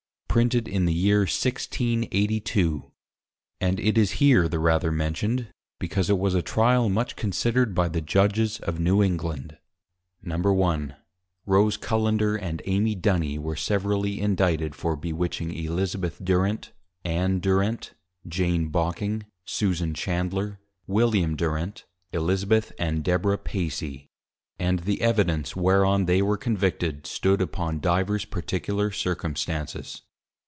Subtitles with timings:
[0.33, 2.89] [Printed in the Year 1682.]
[3.59, 7.89] And it is here the rather mentioned, because it was a Tryal, much considered by
[7.89, 9.57] the Judges of New England.
[10.25, 10.33] I.
[11.45, 16.71] Rose Cullender and Amy Duny, were severally Indicted, for Bewitching Elizabeth Durent,
[17.03, 17.91] Ann Durent,
[18.25, 21.83] Jane Bocking, Susan Chandler, William Durent,
[22.13, 24.07] Elizabeth and Deborah Pacy.
[24.57, 30.03] And the Evidence whereon they were Convicted, stood upon divers particular Circumstances.